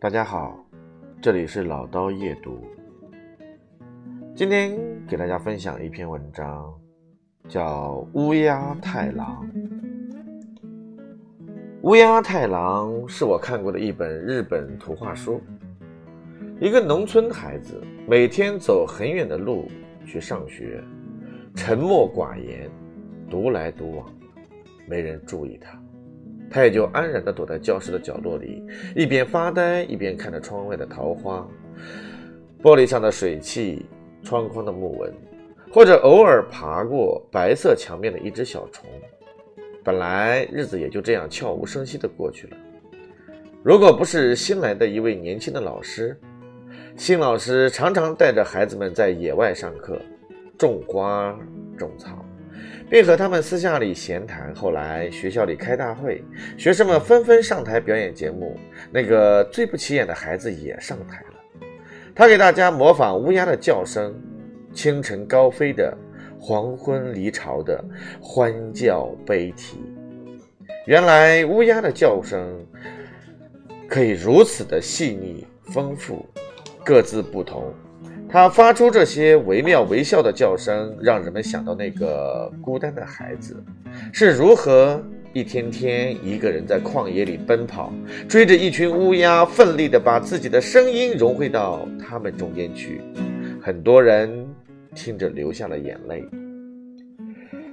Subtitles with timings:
[0.00, 0.58] 大家好，
[1.20, 2.58] 这里是老刀夜读。
[4.34, 4.74] 今天
[5.06, 6.74] 给大家分享一篇文章，
[7.46, 9.46] 叫《乌鸦太郎》。
[11.82, 15.38] 乌鸦太郎是我看过的一本日本图画书。
[16.58, 17.78] 一个农村孩子
[18.08, 19.68] 每天走很远的路
[20.06, 20.82] 去上学，
[21.54, 22.70] 沉默寡言，
[23.28, 24.10] 独来独往，
[24.88, 25.78] 没人注意他。
[26.50, 28.62] 他也就安然地躲在教室的角落里，
[28.96, 31.46] 一边发呆，一边看着窗外的桃花、
[32.60, 33.86] 玻璃上的水汽、
[34.24, 35.14] 窗框的木纹，
[35.72, 38.84] 或者偶尔爬过白色墙面的一只小虫。
[39.84, 42.56] 本来日子也就这样悄无声息地过去了。
[43.62, 46.18] 如果不是新来的一位年轻的老师，
[46.96, 50.00] 新老师常常带着孩子们在野外上课，
[50.58, 51.38] 种花、
[51.78, 52.24] 种草。
[52.88, 54.54] 并和他们私下里闲谈。
[54.54, 56.22] 后来学校里开大会，
[56.56, 58.58] 学生们纷纷上台表演节目。
[58.92, 61.66] 那个最不起眼的孩子也上台了，
[62.14, 64.14] 他给大家模仿乌鸦的叫声，
[64.72, 65.96] 清晨高飞的，
[66.38, 67.84] 黄昏离巢的，
[68.20, 69.78] 欢叫悲啼。
[70.86, 72.66] 原来乌鸦的叫声
[73.88, 76.26] 可以如此的细腻丰富，
[76.84, 77.72] 各自不同。
[78.32, 83.60] 他发出这些惟妙惟肖的叫声，让人们想到那个孤单的孩子
[84.12, 87.92] 是如何一天天一个人在旷野里奔跑，
[88.28, 93.00] 追着一群乌鸦，奋力地把自己的声音融汇到他们中间去。
[93.60, 94.46] 很多人
[94.94, 96.24] 听着流下了眼泪。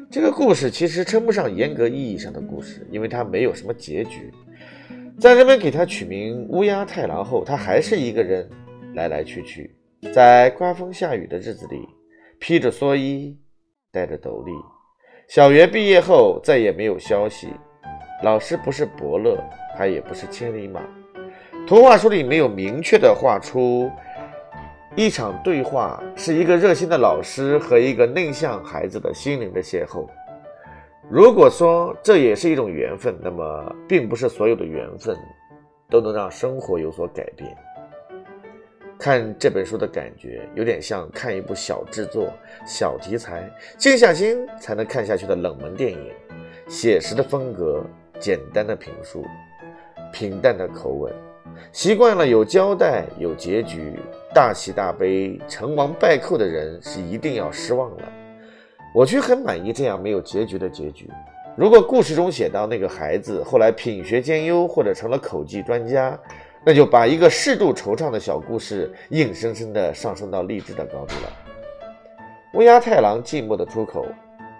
[0.09, 4.31] 这个故事其实称不上严格意义上的故事，因为它没有什么结局。
[5.19, 8.47] 在人们给他取名乌鸦太郎后，他还是一个人
[8.95, 9.69] 来来去去。
[10.13, 11.87] 在刮风下雨的日子里，
[12.39, 13.37] 披着蓑衣，
[13.91, 14.51] 戴着斗笠。
[15.27, 17.49] 小学毕业后再也没有消息。
[18.23, 19.37] 老师不是伯乐，
[19.75, 20.81] 他也不是千里马。
[21.67, 23.91] 图画书里没有明确的画出
[24.95, 30.07] 一场对话，是一个热心的老师和一个内向孩子的心灵的邂逅。
[31.09, 35.17] 如果说这也是一种缘分，那么并不是所有的缘分
[35.89, 37.55] 都能让生活有所改变。
[39.07, 42.29] 看这本书的感觉，有点像看一部小制作、
[42.65, 46.11] 小题材、静下心才能看下去的冷门电影。
[46.67, 47.85] 写实的风格，
[48.19, 49.23] 简单的评述，
[50.11, 51.13] 平淡的口吻，
[51.71, 53.93] 习惯了有交代、有结局，
[54.33, 58.11] 大喜大悲、成王败寇的人是一定要失望了。
[58.93, 61.09] 我却很满意这样没有结局的结局。
[61.55, 66.19] 如果故事中写到那个孩子后来品学兼优，或者成了口技专家。
[66.65, 71.31] 那就把一个适度惆怅的小故事硬生生的上升到励志的高度了。
[72.53, 74.05] 乌鸦太郎寂寞的出口，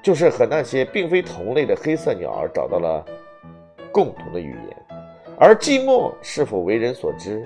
[0.01, 3.03] 就是和那些并非同类的黑色鸟儿找到了
[3.91, 4.77] 共同的语言。
[5.37, 7.45] 而寂寞是否为人所知，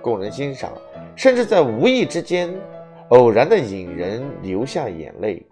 [0.00, 0.72] 供人欣赏，
[1.16, 2.52] 甚至在无意之间
[3.08, 5.44] 偶然的引人流下眼泪，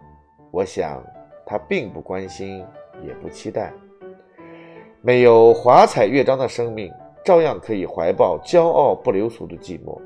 [0.51, 1.03] 我想
[1.45, 2.65] 他并不关心，
[3.05, 3.73] 也不期待。
[5.01, 6.91] 没有华彩乐章的生命。
[7.23, 10.01] 照样可以怀抱骄傲不留俗的寂寞，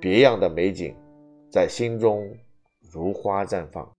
[0.00, 0.94] 别样的美景
[1.50, 2.30] 在心中
[2.90, 3.90] 如花绽放。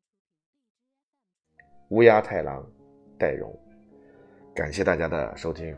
[1.89, 2.65] 乌鸦太郎，
[3.17, 3.51] 戴荣，
[4.53, 5.75] 感谢大家的收听。